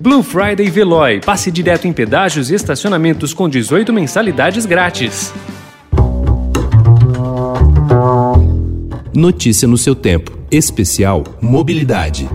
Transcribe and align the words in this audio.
Blue 0.00 0.22
Friday 0.22 0.70
Veloy. 0.70 1.20
Passe 1.20 1.50
direto 1.50 1.86
em 1.86 1.92
pedágios 1.92 2.50
e 2.50 2.54
estacionamentos 2.54 3.34
com 3.34 3.46
18 3.46 3.92
mensalidades 3.92 4.64
grátis. 4.64 5.30
Notícia 9.14 9.68
no 9.68 9.76
seu 9.76 9.94
tempo. 9.94 10.38
Especial 10.50 11.22
Mobilidade. 11.42 12.30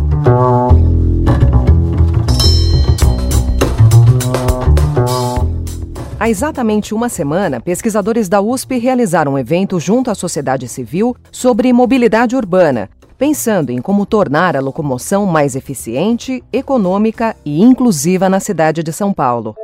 Há 6.25 6.29
exatamente 6.29 6.91
uma 6.91 7.07
semana, 7.07 7.59
pesquisadores 7.59 8.29
da 8.29 8.41
USP 8.41 8.79
realizaram 8.79 9.33
um 9.33 9.37
evento 9.37 9.79
junto 9.79 10.09
à 10.09 10.15
sociedade 10.15 10.67
civil 10.67 11.15
sobre 11.31 11.71
mobilidade 11.73 12.35
urbana, 12.35 12.89
pensando 13.17 13.71
em 13.71 13.81
como 13.81 14.05
tornar 14.05 14.55
a 14.55 14.59
locomoção 14.59 15.25
mais 15.25 15.55
eficiente, 15.55 16.43
econômica 16.51 17.35
e 17.45 17.61
inclusiva 17.61 18.29
na 18.29 18.39
cidade 18.39 18.83
de 18.83 18.93
São 18.93 19.13
Paulo. 19.13 19.55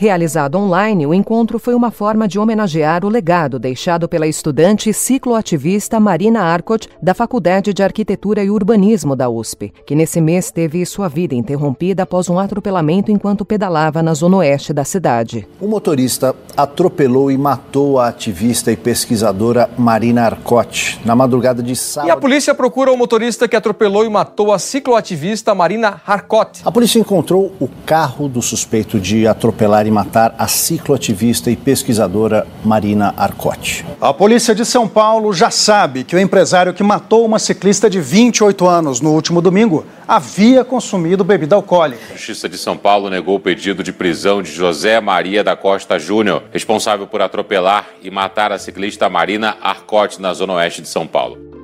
Realizado 0.00 0.56
online, 0.56 1.08
o 1.08 1.12
encontro 1.12 1.58
foi 1.58 1.74
uma 1.74 1.90
forma 1.90 2.28
de 2.28 2.38
homenagear 2.38 3.04
o 3.04 3.08
legado 3.08 3.58
deixado 3.58 4.08
pela 4.08 4.28
estudante 4.28 4.92
cicloativista 4.92 5.98
Marina 5.98 6.40
Arcot, 6.40 6.88
da 7.02 7.14
Faculdade 7.14 7.74
de 7.74 7.82
Arquitetura 7.82 8.44
e 8.44 8.48
Urbanismo 8.48 9.16
da 9.16 9.28
USP, 9.28 9.72
que 9.84 9.96
nesse 9.96 10.20
mês 10.20 10.52
teve 10.52 10.86
sua 10.86 11.08
vida 11.08 11.34
interrompida 11.34 12.04
após 12.04 12.30
um 12.30 12.38
atropelamento 12.38 13.10
enquanto 13.10 13.44
pedalava 13.44 14.00
na 14.00 14.14
zona 14.14 14.36
oeste 14.36 14.72
da 14.72 14.84
cidade. 14.84 15.48
O 15.60 15.66
motorista 15.66 16.32
atropelou 16.56 17.28
e 17.28 17.36
matou 17.36 17.98
a 17.98 18.06
ativista 18.06 18.70
e 18.70 18.76
pesquisadora 18.76 19.68
Marina 19.76 20.26
Arcot 20.26 21.00
na 21.04 21.16
madrugada 21.16 21.60
de 21.60 21.74
sábado. 21.74 22.06
E 22.06 22.12
a 22.12 22.16
polícia 22.16 22.54
procura 22.54 22.92
o 22.92 22.96
motorista 22.96 23.48
que 23.48 23.56
atropelou 23.56 24.04
e 24.04 24.08
matou 24.08 24.52
a 24.52 24.60
cicloativista 24.60 25.56
Marina 25.56 26.00
Arcot. 26.06 26.60
A 26.64 26.70
polícia 26.70 27.00
encontrou 27.00 27.52
o 27.58 27.66
carro 27.84 28.28
do 28.28 28.40
suspeito 28.40 29.00
de 29.00 29.26
atropelar 29.26 29.87
e 29.88 29.90
matar 29.90 30.34
a 30.38 30.46
cicloativista 30.46 31.50
e 31.50 31.56
pesquisadora 31.56 32.46
Marina 32.64 33.14
Arcote. 33.16 33.84
A 34.00 34.12
polícia 34.12 34.54
de 34.54 34.64
São 34.64 34.86
Paulo 34.86 35.32
já 35.32 35.50
sabe 35.50 36.04
que 36.04 36.14
o 36.14 36.18
empresário 36.18 36.74
que 36.74 36.82
matou 36.82 37.24
uma 37.24 37.38
ciclista 37.38 37.88
de 37.88 38.00
28 38.00 38.68
anos 38.68 39.00
no 39.00 39.12
último 39.12 39.40
domingo 39.40 39.84
havia 40.06 40.62
consumido 40.62 41.24
bebida 41.24 41.56
alcoólica. 41.56 42.02
A 42.10 42.16
Justiça 42.16 42.48
de 42.48 42.58
São 42.58 42.76
Paulo 42.76 43.08
negou 43.08 43.36
o 43.36 43.40
pedido 43.40 43.82
de 43.82 43.92
prisão 43.92 44.42
de 44.42 44.52
José 44.52 45.00
Maria 45.00 45.42
da 45.42 45.56
Costa 45.56 45.98
Júnior, 45.98 46.42
responsável 46.52 47.06
por 47.06 47.22
atropelar 47.22 47.86
e 48.02 48.10
matar 48.10 48.52
a 48.52 48.58
ciclista 48.58 49.08
Marina 49.08 49.56
Arcote 49.60 50.20
na 50.20 50.34
zona 50.34 50.54
oeste 50.54 50.82
de 50.82 50.88
São 50.88 51.06
Paulo. 51.06 51.57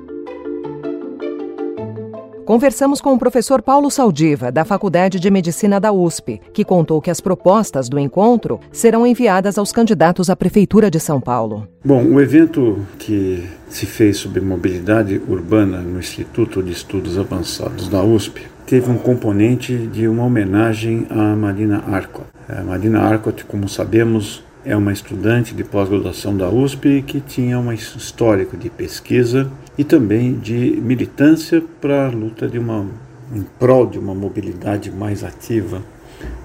Conversamos 2.45 3.01
com 3.01 3.11
o 3.11 3.17
professor 3.17 3.59
Paulo 3.59 3.89
Saldiva, 3.89 4.51
da 4.51 4.63
Faculdade 4.63 5.19
de 5.19 5.31
Medicina 5.31 5.79
da 5.79 5.91
USP, 5.91 6.39
que 6.53 6.63
contou 6.63 7.01
que 7.01 7.09
as 7.09 7.19
propostas 7.19 7.89
do 7.89 7.97
encontro 7.97 8.59
serão 8.71 9.05
enviadas 9.05 9.57
aos 9.57 9.71
candidatos 9.71 10.29
à 10.29 10.35
Prefeitura 10.35 10.91
de 10.91 10.99
São 10.99 11.19
Paulo. 11.19 11.67
Bom, 11.83 12.05
o 12.05 12.21
evento 12.21 12.85
que 12.99 13.43
se 13.67 13.87
fez 13.87 14.17
sobre 14.17 14.41
mobilidade 14.41 15.19
urbana 15.27 15.79
no 15.79 15.97
Instituto 15.97 16.61
de 16.61 16.71
Estudos 16.71 17.17
Avançados 17.17 17.89
da 17.89 18.03
USP 18.03 18.43
teve 18.67 18.91
um 18.91 18.97
componente 18.99 19.75
de 19.75 20.07
uma 20.07 20.23
homenagem 20.23 21.07
à 21.09 21.35
Marina 21.35 21.83
Arcot. 21.87 22.27
A 22.47 22.61
Marina 22.61 23.01
Arcot, 23.01 23.43
como 23.45 23.67
sabemos, 23.67 24.43
é 24.65 24.75
uma 24.75 24.91
estudante 24.91 25.53
de 25.53 25.63
pós-graduação 25.63 26.35
da 26.35 26.49
USP 26.49 27.03
que 27.05 27.21
tinha 27.21 27.59
um 27.59 27.71
histórico 27.71 28.57
de 28.57 28.69
pesquisa 28.69 29.49
e 29.77 29.83
também 29.83 30.33
de 30.33 30.79
militância 30.81 31.63
para 31.79 32.07
a 32.07 32.09
luta 32.09 32.47
de 32.47 32.57
uma 32.57 32.87
em 33.33 33.43
prol 33.59 33.87
de 33.87 33.97
uma 33.97 34.13
mobilidade 34.13 34.91
mais 34.91 35.23
ativa, 35.23 35.81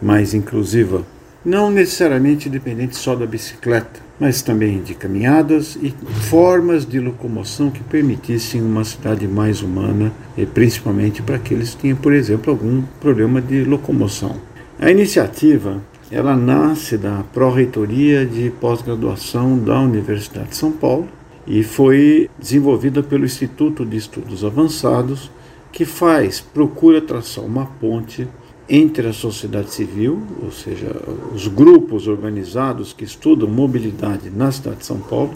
mais 0.00 0.34
inclusiva, 0.34 1.04
não 1.44 1.70
necessariamente 1.70 2.48
dependente 2.48 2.96
só 2.96 3.14
da 3.14 3.26
bicicleta, 3.26 4.00
mas 4.18 4.42
também 4.42 4.82
de 4.82 4.94
caminhadas 4.94 5.76
e 5.76 5.94
formas 6.28 6.86
de 6.86 7.00
locomoção 7.00 7.70
que 7.70 7.82
permitissem 7.82 8.62
uma 8.62 8.84
cidade 8.84 9.26
mais 9.26 9.62
humana, 9.62 10.12
principalmente 10.52 11.22
para 11.22 11.36
aqueles 11.36 11.74
que 11.74 11.82
tinham, 11.82 11.96
por 11.96 12.12
exemplo, 12.12 12.50
algum 12.50 12.82
problema 13.00 13.40
de 13.40 13.64
locomoção. 13.64 14.36
A 14.78 14.90
iniciativa 14.90 15.82
ela 16.10 16.34
nasce 16.34 16.98
da 16.98 17.22
Pró-Reitoria 17.32 18.26
de 18.26 18.50
Pós-Graduação 18.50 19.56
da 19.56 19.78
Universidade 19.78 20.48
de 20.48 20.56
São 20.56 20.72
Paulo 20.72 21.06
e 21.46 21.62
foi 21.62 22.28
desenvolvida 22.36 23.00
pelo 23.02 23.24
Instituto 23.24 23.86
de 23.86 23.96
Estudos 23.96 24.44
Avançados, 24.44 25.30
que 25.70 25.84
faz, 25.84 26.40
procura 26.40 27.00
traçar 27.00 27.44
uma 27.44 27.64
ponte 27.64 28.26
entre 28.68 29.06
a 29.06 29.12
sociedade 29.12 29.72
civil, 29.72 30.22
ou 30.42 30.50
seja, 30.50 30.94
os 31.32 31.46
grupos 31.46 32.08
organizados 32.08 32.92
que 32.92 33.04
estudam 33.04 33.48
mobilidade 33.48 34.30
na 34.30 34.50
cidade 34.50 34.78
de 34.78 34.86
São 34.86 34.98
Paulo, 34.98 35.34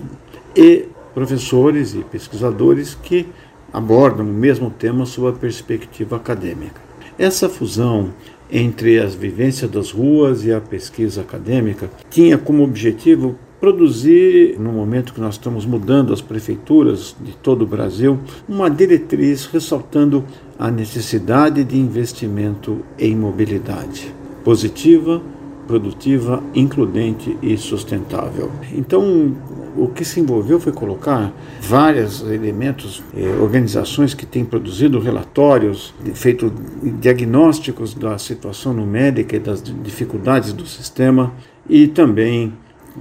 e 0.57 0.87
professores 1.15 1.95
e 1.95 1.99
pesquisadores 1.99 2.97
que 3.01 3.27
abordam 3.73 4.25
o 4.25 4.29
mesmo 4.29 4.71
tema 4.71 5.07
sob 5.07 5.29
a 5.29 5.33
perspectiva 5.33 6.17
acadêmica. 6.17 6.81
Essa 7.17 7.49
fusão 7.49 8.11
entre 8.55 9.01
as 9.01 9.17
vivências 9.17 9.69
das 9.69 9.91
ruas 9.91 10.45
e 10.45 10.53
a 10.53 10.61
pesquisa 10.61 11.23
acadêmica 11.23 11.91
tinha 12.09 12.39
como 12.39 12.63
objetivo 12.63 13.37
produzir, 13.61 14.57
no 14.61 14.71
momento 14.71 15.13
que 15.13 15.21
nós 15.21 15.35
estamos 15.35 15.67
mudando 15.67 16.13
as 16.13 16.21
prefeituras 16.21 17.17
de 17.21 17.33
todo 17.33 17.63
o 17.63 17.67
Brasil, 17.67 18.19
uma 18.49 18.71
diretriz 18.71 19.47
ressaltando 19.47 20.23
a 20.57 20.71
necessidade 20.71 21.65
de 21.65 21.77
investimento 21.77 22.81
em 22.97 23.17
mobilidade 23.17 24.15
positiva, 24.45 25.21
produtiva, 25.67 26.43
includente 26.55 27.37
e 27.43 27.57
sustentável. 27.57 28.53
Então, 28.73 29.35
o 29.77 29.89
que 29.89 30.05
se 30.05 30.21
envolveu 30.21 30.61
foi 30.61 30.73
colocar 30.73 31.33
vários 31.61 32.23
elementos, 32.23 33.03
eh, 33.17 33.37
organizações 33.41 34.15
que 34.15 34.25
têm 34.25 34.45
produzido 34.45 34.99
relatórios, 34.99 35.95
feito 36.15 36.53
diagnósticos 37.01 37.95
da 37.95 38.17
situação 38.19 38.73
numérica 38.73 39.37
e 39.37 39.39
das 39.39 39.63
dificuldades 39.63 40.53
do 40.53 40.67
sistema, 40.67 41.33
e 41.69 41.89
também 41.89 42.53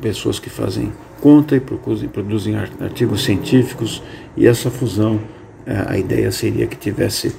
pessoas 0.02 0.40
que 0.40 0.50
fazem 0.50 0.92
conta 1.22 1.56
e 1.56 1.60
produzem, 1.60 2.10
produzem 2.10 2.56
artigos 2.56 3.24
científicos, 3.24 4.02
e 4.36 4.48
essa 4.48 4.72
fusão, 4.72 5.20
eh, 5.66 5.86
a 5.88 5.98
ideia 5.98 6.32
seria 6.32 6.66
que 6.66 6.76
tivesse 6.76 7.36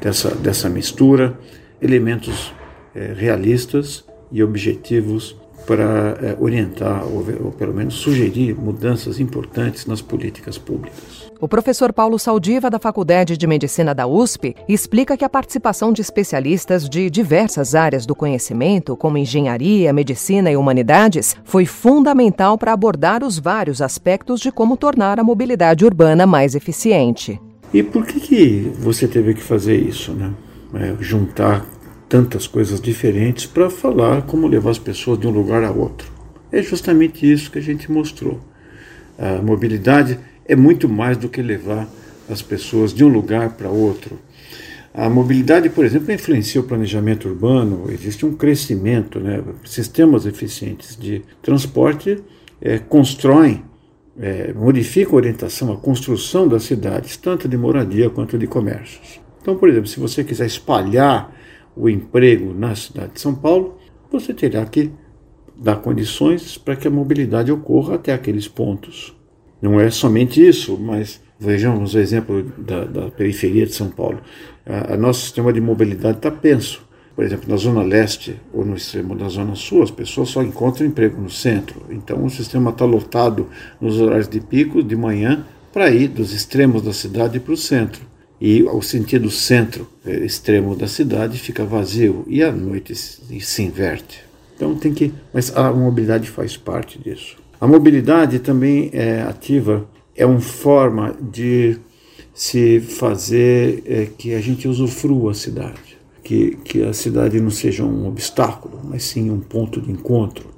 dessa, 0.00 0.34
dessa 0.34 0.68
mistura 0.68 1.38
elementos 1.80 2.52
eh, 2.94 3.14
realistas 3.16 4.04
e 4.30 4.42
objetivos 4.42 5.36
para 5.68 6.16
é, 6.22 6.36
orientar 6.40 7.04
ou, 7.04 7.22
ou, 7.44 7.52
pelo 7.52 7.74
menos 7.74 7.92
sugerir 7.96 8.58
mudanças 8.58 9.20
importantes 9.20 9.84
nas 9.84 10.00
políticas 10.00 10.56
públicas. 10.56 11.28
O 11.38 11.46
professor 11.46 11.92
Paulo 11.92 12.18
Saldiva, 12.18 12.70
da 12.70 12.78
Faculdade 12.78 13.36
de 13.36 13.46
Medicina 13.46 13.94
da 13.94 14.06
USP, 14.06 14.56
explica 14.66 15.14
que 15.14 15.26
a 15.26 15.28
participação 15.28 15.92
de 15.92 16.00
especialistas 16.00 16.88
de 16.88 17.10
diversas 17.10 17.74
áreas 17.74 18.06
do 18.06 18.14
conhecimento, 18.14 18.96
como 18.96 19.18
engenharia, 19.18 19.92
medicina 19.92 20.50
e 20.50 20.56
humanidades, 20.56 21.36
foi 21.44 21.66
fundamental 21.66 22.56
para 22.56 22.72
abordar 22.72 23.22
os 23.22 23.38
vários 23.38 23.82
aspectos 23.82 24.40
de 24.40 24.50
como 24.50 24.74
tornar 24.74 25.20
a 25.20 25.24
mobilidade 25.24 25.84
urbana 25.84 26.26
mais 26.26 26.54
eficiente. 26.54 27.38
E 27.74 27.82
por 27.82 28.06
que, 28.06 28.18
que 28.18 28.72
você 28.78 29.06
teve 29.06 29.34
que 29.34 29.42
fazer 29.42 29.76
isso, 29.76 30.12
né? 30.12 30.32
É, 30.74 30.94
juntar 30.98 31.64
tantas 32.08 32.46
coisas 32.46 32.80
diferentes 32.80 33.46
para 33.46 33.68
falar 33.68 34.22
como 34.22 34.46
levar 34.46 34.70
as 34.70 34.78
pessoas 34.78 35.18
de 35.18 35.26
um 35.26 35.30
lugar 35.30 35.62
a 35.62 35.70
outro. 35.70 36.10
É 36.50 36.62
justamente 36.62 37.30
isso 37.30 37.50
que 37.50 37.58
a 37.58 37.62
gente 37.62 37.90
mostrou. 37.92 38.40
A 39.18 39.42
mobilidade 39.42 40.18
é 40.46 40.56
muito 40.56 40.88
mais 40.88 41.16
do 41.16 41.28
que 41.28 41.42
levar 41.42 41.88
as 42.28 42.40
pessoas 42.40 42.94
de 42.94 43.04
um 43.04 43.08
lugar 43.08 43.50
para 43.50 43.68
outro. 43.68 44.18
A 44.94 45.08
mobilidade, 45.08 45.68
por 45.68 45.84
exemplo, 45.84 46.12
influencia 46.12 46.60
o 46.60 46.64
planejamento 46.64 47.28
urbano, 47.28 47.84
existe 47.90 48.24
um 48.24 48.34
crescimento, 48.34 49.20
né? 49.20 49.42
sistemas 49.64 50.24
eficientes 50.24 50.96
de 50.96 51.22
transporte 51.42 52.18
é, 52.60 52.78
constroem, 52.78 53.62
é, 54.18 54.52
modificam 54.52 55.12
a 55.14 55.16
orientação, 55.16 55.72
a 55.72 55.76
construção 55.76 56.48
das 56.48 56.64
cidades, 56.64 57.16
tanto 57.16 57.46
de 57.46 57.56
moradia 57.56 58.10
quanto 58.10 58.38
de 58.38 58.46
comércios. 58.46 59.20
Então, 59.40 59.56
por 59.56 59.68
exemplo, 59.68 59.86
se 59.86 60.00
você 60.00 60.24
quiser 60.24 60.46
espalhar 60.46 61.32
o 61.78 61.88
emprego 61.88 62.52
na 62.52 62.74
cidade 62.74 63.12
de 63.14 63.20
São 63.20 63.34
Paulo, 63.34 63.78
você 64.10 64.34
terá 64.34 64.64
que 64.66 64.90
dar 65.56 65.76
condições 65.76 66.58
para 66.58 66.76
que 66.76 66.88
a 66.88 66.90
mobilidade 66.90 67.52
ocorra 67.52 67.94
até 67.94 68.12
aqueles 68.12 68.48
pontos. 68.48 69.14
Não 69.60 69.80
é 69.80 69.90
somente 69.90 70.46
isso, 70.46 70.78
mas 70.78 71.20
vejamos 71.38 71.94
o 71.94 71.98
exemplo 71.98 72.42
da, 72.58 72.84
da 72.84 73.10
periferia 73.10 73.66
de 73.66 73.74
São 73.74 73.90
Paulo. 73.90 74.20
O 74.66 74.96
nosso 74.96 75.22
sistema 75.22 75.52
de 75.52 75.60
mobilidade 75.60 76.18
está 76.18 76.30
penso. 76.30 76.86
por 77.14 77.24
exemplo, 77.24 77.50
na 77.50 77.56
zona 77.56 77.82
leste 77.82 78.36
ou 78.52 78.64
no 78.64 78.76
extremo 78.76 79.16
da 79.16 79.28
zona 79.28 79.56
sul, 79.56 79.82
as 79.82 79.90
pessoas 79.90 80.28
só 80.28 80.40
encontram 80.42 80.86
emprego 80.86 81.20
no 81.20 81.28
centro. 81.28 81.82
Então 81.90 82.24
o 82.24 82.30
sistema 82.30 82.70
está 82.70 82.84
lotado 82.84 83.48
nos 83.80 84.00
horários 84.00 84.28
de 84.28 84.40
pico, 84.40 84.82
de 84.82 84.94
manhã, 84.94 85.44
para 85.72 85.90
ir 85.90 86.08
dos 86.08 86.32
extremos 86.32 86.80
da 86.82 86.92
cidade 86.92 87.40
para 87.40 87.52
o 87.52 87.56
centro. 87.56 88.07
E 88.40 88.62
o 88.62 88.80
sentido 88.82 89.30
centro 89.30 89.88
é, 90.04 90.24
extremo 90.24 90.76
da 90.76 90.86
cidade 90.86 91.38
fica 91.38 91.64
vazio 91.64 92.24
e 92.28 92.42
à 92.42 92.52
noite 92.52 92.94
se, 92.94 93.62
inverte. 93.62 94.20
Então 94.54 94.74
tem 94.74 94.94
que, 94.94 95.12
mas 95.32 95.56
a 95.56 95.72
mobilidade 95.72 96.30
faz 96.30 96.56
parte 96.56 96.98
disso. 96.98 97.36
A 97.60 97.66
mobilidade 97.66 98.38
também 98.38 98.90
é 98.92 99.22
ativa, 99.22 99.88
é 100.14 100.24
uma 100.24 100.40
forma 100.40 101.16
de 101.20 101.76
se 102.32 102.80
fazer 102.80 103.82
é, 103.84 104.06
que 104.06 104.34
a 104.34 104.40
gente 104.40 104.68
usufrua 104.68 105.32
a 105.32 105.34
cidade 105.34 105.88
que, 106.28 106.58
que 106.62 106.82
a 106.82 106.92
cidade 106.92 107.40
não 107.40 107.48
seja 107.48 107.82
um 107.82 108.06
obstáculo, 108.06 108.78
mas 108.84 109.02
sim 109.04 109.30
um 109.30 109.40
ponto 109.40 109.80
de 109.80 109.90
encontro, 109.90 110.50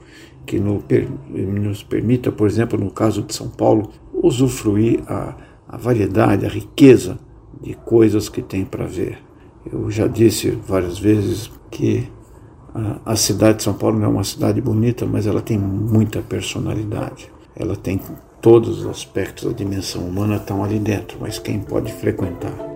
que 0.44 0.59
no, 0.59 0.83
nos 1.29 1.85
permita, 1.85 2.33
por 2.33 2.49
exemplo, 2.49 2.76
no 2.76 2.91
caso 2.91 3.23
de 3.23 3.33
São 3.33 3.49
Paulo, 3.49 3.93
usufruir 4.12 5.00
a, 5.06 5.37
a 5.69 5.76
variedade, 5.76 6.44
a 6.44 6.49
riqueza 6.49 7.21
de 7.61 7.75
coisas 7.75 8.29
que 8.29 8.43
tem 8.43 8.65
para 8.65 8.87
ver. 8.87 9.19
Eu 9.71 9.91
já 9.91 10.07
disse 10.07 10.51
várias 10.51 10.99
vezes 10.99 11.51
que 11.71 12.09
a, 12.75 13.12
a 13.12 13.17
cidade 13.17 13.59
de 13.59 13.65
São 13.65 13.75
Paulo 13.75 13.99
não 13.99 14.07
é 14.07 14.09
uma 14.09 14.25
cidade 14.25 14.61
bonita, 14.61 15.05
mas 15.07 15.27
ela 15.27 15.43
tem 15.43 15.59
muita 15.59 16.23
personalidade. 16.23 17.31
Ela 17.55 17.77
tem 17.77 18.01
todos 18.41 18.81
os 18.81 18.87
aspectos 18.87 19.45
da 19.45 19.53
dimensão 19.53 20.03
humana 20.03 20.37
estão 20.37 20.65
ali 20.65 20.79
dentro, 20.79 21.19
mas 21.21 21.39
quem 21.39 21.61
pode 21.61 21.93
frequentar 21.93 22.69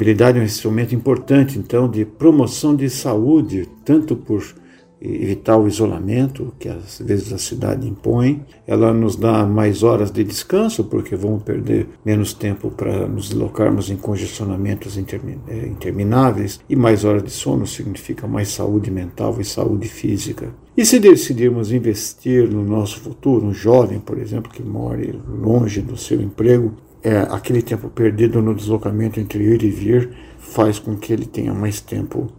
mobilidade 0.00 0.38
é 0.38 0.40
um 0.40 0.44
instrumento 0.44 0.94
importante, 0.94 1.58
então, 1.58 1.86
de 1.86 2.06
promoção 2.06 2.74
de 2.74 2.88
saúde, 2.88 3.68
tanto 3.84 4.16
por 4.16 4.42
evitar 4.98 5.58
o 5.58 5.68
isolamento 5.68 6.54
que 6.58 6.68
às 6.68 6.98
vezes 7.00 7.32
a 7.34 7.38
cidade 7.38 7.86
impõe. 7.86 8.42
Ela 8.66 8.94
nos 8.94 9.14
dá 9.14 9.44
mais 9.44 9.82
horas 9.82 10.10
de 10.10 10.24
descanso, 10.24 10.84
porque 10.84 11.14
vamos 11.14 11.42
perder 11.42 11.86
menos 12.02 12.32
tempo 12.32 12.70
para 12.70 13.06
nos 13.06 13.28
deslocarmos 13.28 13.90
em 13.90 13.96
congestionamentos 13.96 14.96
é, 14.96 15.66
intermináveis, 15.66 16.60
e 16.66 16.74
mais 16.74 17.04
horas 17.04 17.22
de 17.22 17.30
sono 17.30 17.66
significa 17.66 18.26
mais 18.26 18.48
saúde 18.48 18.90
mental 18.90 19.36
e 19.38 19.44
saúde 19.44 19.86
física. 19.86 20.48
E 20.74 20.86
se 20.86 20.98
decidirmos 20.98 21.72
investir 21.72 22.48
no 22.48 22.64
nosso 22.64 23.00
futuro, 23.00 23.44
um 23.44 23.52
jovem, 23.52 24.00
por 24.00 24.16
exemplo, 24.16 24.50
que 24.50 24.62
more 24.62 25.20
longe 25.28 25.82
do 25.82 25.96
seu 25.96 26.22
emprego, 26.22 26.72
é, 27.02 27.18
aquele 27.30 27.62
tempo 27.62 27.88
perdido 27.88 28.42
no 28.42 28.54
deslocamento 28.54 29.18
entre 29.20 29.42
ir 29.42 29.62
e 29.62 29.70
vir 29.70 30.10
faz 30.38 30.78
com 30.78 30.96
que 30.96 31.12
ele 31.12 31.26
tenha 31.26 31.54
mais 31.54 31.80
tempo. 31.80 32.30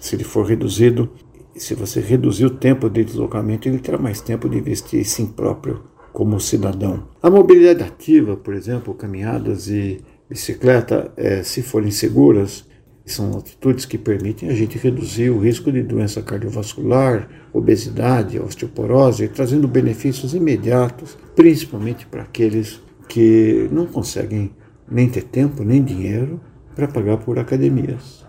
Se 0.00 0.16
ele 0.16 0.24
for 0.24 0.44
reduzido, 0.44 1.10
se 1.56 1.74
você 1.74 2.00
reduzir 2.00 2.46
o 2.46 2.50
tempo 2.50 2.88
de 2.88 3.04
deslocamento, 3.04 3.68
ele 3.68 3.78
terá 3.78 3.98
mais 3.98 4.20
tempo 4.20 4.48
de 4.48 4.58
investir 4.58 5.00
em 5.00 5.04
si 5.04 5.24
próprio 5.26 5.82
como 6.12 6.38
cidadão. 6.40 7.04
A 7.22 7.30
mobilidade 7.30 7.82
ativa, 7.82 8.36
por 8.36 8.54
exemplo, 8.54 8.94
caminhadas 8.94 9.68
e 9.68 10.00
bicicleta, 10.28 11.12
é, 11.16 11.42
se 11.42 11.62
forem 11.62 11.90
seguras, 11.90 12.64
são 13.04 13.36
atitudes 13.36 13.84
que 13.84 13.98
permitem 13.98 14.48
a 14.48 14.54
gente 14.54 14.78
reduzir 14.78 15.30
o 15.30 15.38
risco 15.38 15.72
de 15.72 15.82
doença 15.82 16.22
cardiovascular, 16.22 17.28
obesidade, 17.52 18.38
osteoporose, 18.38 19.28
trazendo 19.28 19.66
benefícios 19.66 20.34
imediatos, 20.34 21.16
principalmente 21.34 22.06
para 22.06 22.22
aqueles 22.22 22.80
que 23.12 23.68
não 23.70 23.84
conseguem 23.84 24.50
nem 24.90 25.06
ter 25.06 25.24
tempo 25.24 25.62
nem 25.62 25.84
dinheiro 25.84 26.40
para 26.74 26.88
pagar 26.88 27.18
por 27.18 27.38
academias. 27.38 28.24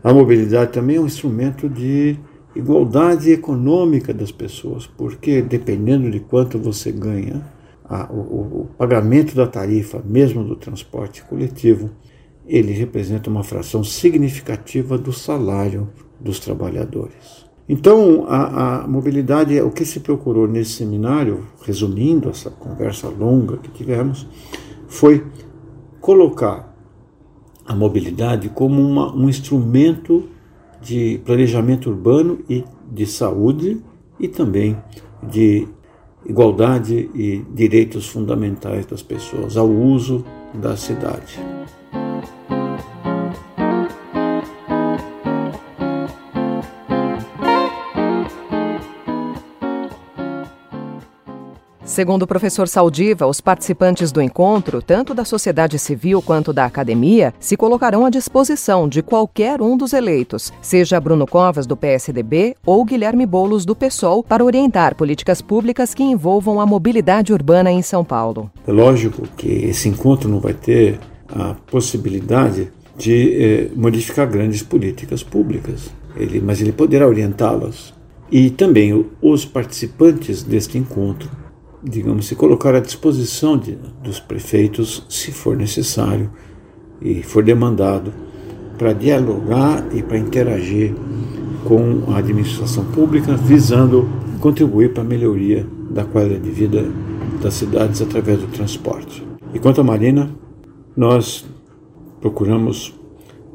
A 0.00 0.14
mobilidade 0.14 0.70
também 0.70 0.94
é 0.94 1.00
um 1.00 1.06
instrumento 1.06 1.68
de 1.68 2.16
igualdade 2.54 3.32
econômica 3.32 4.14
das 4.14 4.30
pessoas, 4.30 4.86
porque 4.86 5.42
dependendo 5.42 6.08
de 6.08 6.20
quanto 6.20 6.56
você 6.56 6.92
ganha, 6.92 7.44
a, 7.84 8.12
o, 8.12 8.60
o, 8.60 8.68
pagamento 8.78 9.34
da 9.34 9.48
tarifa, 9.48 10.00
mesmo 10.06 10.44
do 10.44 10.54
transporte 10.54 11.24
coletivo, 11.24 11.90
ele 12.46 12.70
representa 12.70 13.28
uma 13.28 13.42
fração 13.42 13.82
significativa 13.82 14.96
do 14.96 15.12
salário 15.12 15.90
dos 16.20 16.38
trabalhadores. 16.38 17.44
Então, 17.68 18.26
a, 18.28 18.82
a, 18.82 18.88
mobilidade, 18.88 19.60
o 19.60 19.70
que 19.70 19.84
se 19.84 20.00
procurou 20.00 20.48
nesse 20.48 20.72
seminário, 20.72 21.46
resumindo 21.62 22.28
essa 22.28 22.50
conversa 22.50 23.08
longa 23.08 23.56
que 23.56 23.70
tivemos, 23.70 24.26
foi 24.88 25.24
colocar 26.00 26.76
a 27.64 27.74
mobilidade 27.74 28.48
como 28.48 28.82
uma, 28.82 29.14
um 29.14 29.28
instrumento 29.28 30.28
de 30.80 31.20
planejamento 31.24 31.88
urbano 31.88 32.40
e 32.48 32.64
de 32.90 33.06
saúde 33.06 33.80
e 34.18 34.26
também 34.26 34.76
de 35.22 35.68
igualdade 36.26 37.10
e 37.14 37.44
direitos 37.54 38.08
fundamentais 38.08 38.84
das 38.86 39.02
pessoas 39.02 39.56
ao 39.56 39.68
uso 39.68 40.24
da 40.54 40.76
cidade. 40.76 41.38
Segundo 52.02 52.22
o 52.24 52.26
professor 52.26 52.66
Saldiva, 52.66 53.28
os 53.28 53.40
participantes 53.40 54.10
do 54.10 54.20
encontro, 54.20 54.82
tanto 54.82 55.14
da 55.14 55.24
sociedade 55.24 55.78
civil 55.78 56.20
quanto 56.20 56.52
da 56.52 56.64
academia, 56.64 57.32
se 57.38 57.56
colocarão 57.56 58.04
à 58.04 58.10
disposição 58.10 58.88
de 58.88 59.04
qualquer 59.04 59.62
um 59.62 59.76
dos 59.76 59.92
eleitos, 59.92 60.52
seja 60.60 60.98
Bruno 60.98 61.28
Covas, 61.28 61.64
do 61.64 61.76
PSDB, 61.76 62.56
ou 62.66 62.84
Guilherme 62.84 63.24
Boulos, 63.24 63.64
do 63.64 63.76
PSOL, 63.76 64.24
para 64.24 64.44
orientar 64.44 64.96
políticas 64.96 65.40
públicas 65.40 65.94
que 65.94 66.02
envolvam 66.02 66.60
a 66.60 66.66
mobilidade 66.66 67.32
urbana 67.32 67.70
em 67.70 67.82
São 67.82 68.04
Paulo. 68.04 68.50
É 68.66 68.72
lógico 68.72 69.22
que 69.36 69.46
esse 69.46 69.88
encontro 69.88 70.28
não 70.28 70.40
vai 70.40 70.54
ter 70.54 70.98
a 71.28 71.54
possibilidade 71.70 72.72
de 72.98 73.32
eh, 73.32 73.70
modificar 73.76 74.28
grandes 74.28 74.60
políticas 74.64 75.22
públicas, 75.22 75.88
ele, 76.16 76.40
mas 76.40 76.60
ele 76.60 76.72
poderá 76.72 77.06
orientá-las. 77.06 77.94
E 78.28 78.50
também 78.50 79.06
os 79.22 79.44
participantes 79.44 80.42
deste 80.42 80.76
encontro 80.76 81.30
digamos, 81.82 82.26
se 82.26 82.36
colocar 82.36 82.74
à 82.74 82.80
disposição 82.80 83.56
de, 83.58 83.76
dos 84.02 84.20
prefeitos, 84.20 85.04
se 85.08 85.32
for 85.32 85.56
necessário 85.56 86.30
e 87.00 87.22
for 87.22 87.42
demandado, 87.42 88.12
para 88.78 88.92
dialogar 88.92 89.84
e 89.92 90.02
para 90.02 90.18
interagir 90.18 90.94
com 91.64 92.12
a 92.12 92.18
administração 92.18 92.84
pública, 92.86 93.36
visando 93.36 94.08
contribuir 94.40 94.92
para 94.92 95.02
a 95.02 95.06
melhoria 95.06 95.66
da 95.90 96.04
qualidade 96.04 96.42
de 96.42 96.50
vida 96.50 96.84
das 97.40 97.54
cidades 97.54 98.00
através 98.00 98.40
do 98.40 98.46
transporte. 98.48 99.26
E 99.52 99.58
quanto 99.58 99.80
à 99.80 99.84
Marina, 99.84 100.30
nós 100.96 101.44
procuramos 102.20 102.94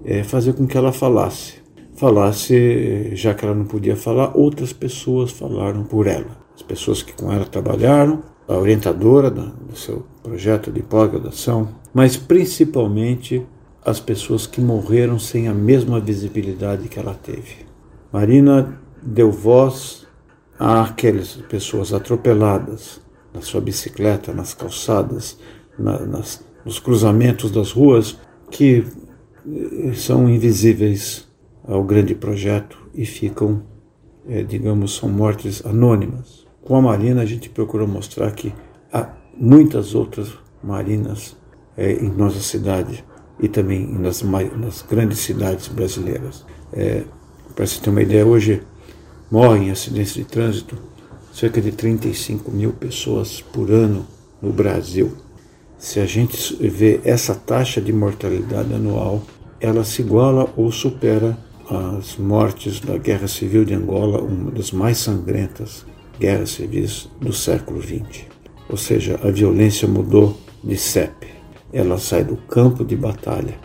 é, 0.05 0.23
fazer 0.23 0.53
com 0.53 0.67
que 0.67 0.77
ela 0.77 0.91
falasse. 0.91 1.55
Falasse, 1.95 3.15
já 3.15 3.33
que 3.33 3.43
ela 3.43 3.55
não 3.55 3.65
podia 3.65 3.95
falar, 3.95 4.31
outras 4.35 4.71
pessoas 4.71 5.31
falaram 5.31 5.83
por 5.83 6.05
ela 6.07 6.46
as 6.57 6.63
pessoas 6.63 7.03
que 7.03 7.13
com 7.13 7.31
ela 7.31 7.45
trabalharam, 7.45 8.23
a 8.47 8.55
orientadora 8.55 9.29
do 9.29 9.75
seu 9.75 10.05
projeto 10.23 10.71
de 10.71 10.81
pós-graduação, 10.81 11.69
mas 11.93 12.17
principalmente 12.17 13.45
as 13.85 13.99
pessoas 13.99 14.47
que 14.47 14.59
morreram 14.59 15.19
sem 15.19 15.47
a 15.47 15.53
mesma 15.53 15.99
visibilidade 15.99 16.89
que 16.89 16.97
ela 16.97 17.13
teve. 17.13 17.67
Marina 18.11 18.81
deu 19.03 19.31
voz 19.31 20.07
àquelas 20.57 21.35
pessoas 21.47 21.93
atropeladas 21.93 22.99
na 23.33 23.41
sua 23.41 23.61
bicicleta, 23.61 24.33
nas 24.33 24.55
calçadas, 24.55 25.37
na, 25.77 25.99
nas, 25.99 26.43
nos 26.65 26.79
cruzamentos 26.79 27.51
das 27.51 27.71
ruas, 27.71 28.17
que 28.49 28.83
eh, 29.45 29.93
são 29.93 30.27
invisíveis 30.27 31.27
ao 31.63 31.83
grande 31.83 32.15
projeto 32.15 32.77
e 32.95 33.05
ficam, 33.05 33.61
é, 34.27 34.41
digamos, 34.41 34.95
são 34.95 35.07
mortes 35.09 35.63
anônimas. 35.63 36.46
Com 36.67 36.75
a 36.75 36.81
Marina, 36.81 37.21
a 37.21 37.25
gente 37.25 37.47
procurou 37.47 37.87
mostrar 37.87 38.29
que 38.31 38.53
há 38.91 39.07
muitas 39.37 39.95
outras 39.95 40.33
marinas 40.61 41.33
é, 41.77 41.93
em 41.93 42.09
nossa 42.09 42.41
cidade 42.41 43.05
e 43.39 43.47
também 43.47 43.87
nas, 43.87 44.21
nas 44.21 44.81
grandes 44.81 45.19
cidades 45.19 45.69
brasileiras. 45.69 46.45
É, 46.73 47.03
Para 47.55 47.65
você 47.65 47.79
ter 47.79 47.89
uma 47.89 48.01
ideia, 48.01 48.25
hoje 48.25 48.61
morrem 49.31 49.69
em 49.69 49.71
acidentes 49.71 50.13
de 50.13 50.25
trânsito 50.25 50.77
cerca 51.31 51.61
de 51.61 51.71
35 51.71 52.51
mil 52.51 52.73
pessoas 52.73 53.39
por 53.39 53.71
ano 53.71 54.05
no 54.41 54.51
Brasil. 54.51 55.13
Se 55.77 56.01
a 56.01 56.05
gente 56.05 56.53
vê 56.67 56.99
essa 57.05 57.33
taxa 57.33 57.79
de 57.79 57.93
mortalidade 57.93 58.73
anual, 58.73 59.23
ela 59.61 59.85
se 59.85 60.01
iguala 60.01 60.51
ou 60.57 60.69
supera 60.69 61.37
as 61.69 62.17
mortes 62.17 62.81
da 62.81 62.97
Guerra 62.97 63.29
Civil 63.29 63.63
de 63.63 63.73
Angola, 63.73 64.21
uma 64.21 64.51
das 64.51 64.73
mais 64.73 64.97
sangrentas 64.97 65.85
guerras 66.19 66.51
civis 66.51 67.09
do 67.19 67.33
século 67.33 67.81
XX. 67.81 68.25
Ou 68.69 68.77
seja, 68.77 69.19
a 69.23 69.31
violência 69.31 69.87
mudou 69.87 70.37
de 70.63 70.77
CEP. 70.77 71.27
Ela 71.71 71.97
sai 71.97 72.23
do 72.23 72.37
campo 72.37 72.83
de 72.83 72.95
batalha 72.95 73.57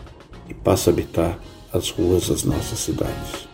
e 0.49 0.53
passa 0.53 0.89
a 0.89 0.93
habitar 0.93 1.39
as 1.73 1.89
ruas 1.89 2.29
das 2.29 2.43
nossas 2.43 2.79
cidades. 2.79 3.52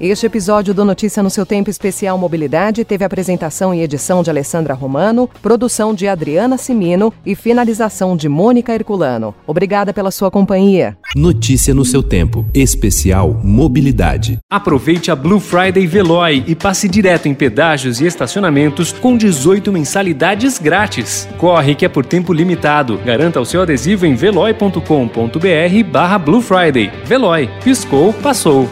Este 0.00 0.24
episódio 0.24 0.72
do 0.72 0.82
Notícia 0.82 1.22
no 1.22 1.28
seu 1.28 1.44
Tempo 1.44 1.68
Especial 1.68 2.16
Mobilidade 2.16 2.86
teve 2.86 3.04
apresentação 3.04 3.74
e 3.74 3.82
edição 3.82 4.22
de 4.22 4.30
Alessandra 4.30 4.72
Romano, 4.72 5.28
produção 5.42 5.92
de 5.92 6.08
Adriana 6.08 6.56
Simino 6.56 7.12
e 7.24 7.34
finalização 7.34 8.16
de 8.16 8.26
Mônica 8.26 8.74
Herculano. 8.74 9.34
Obrigada 9.46 9.92
pela 9.92 10.10
sua 10.10 10.30
companhia. 10.30 10.96
Notícia 11.14 11.74
no 11.74 11.84
seu 11.84 12.02
tempo. 12.02 12.46
Especial 12.54 13.42
Mobilidade. 13.44 14.38
Aproveite 14.50 15.10
a 15.10 15.14
Blue 15.14 15.38
Friday 15.38 15.86
Veloy 15.86 16.44
e 16.46 16.54
passe 16.54 16.88
direto 16.88 17.28
em 17.28 17.34
pedágios 17.34 18.00
e 18.00 18.06
estacionamentos 18.06 18.92
com 18.92 19.18
18 19.18 19.70
mensalidades 19.70 20.58
grátis. 20.58 21.28
Corre 21.36 21.74
que 21.74 21.84
é 21.84 21.90
por 21.90 22.06
tempo 22.06 22.32
limitado. 22.32 22.96
Garanta 23.04 23.38
o 23.38 23.44
seu 23.44 23.60
adesivo 23.60 24.06
em 24.06 24.14
veloy.com.br 24.14 25.90
barra 25.92 26.18
Blue 26.18 26.40
Friday. 26.40 26.90
Veloy. 27.04 27.50
Piscou, 27.62 28.14
passou. 28.14 28.66